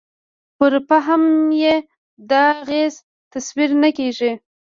[0.57, 1.23] پر فهم
[1.61, 1.75] یې
[2.29, 2.93] د اغېز
[3.33, 4.31] تصور نه کېږي.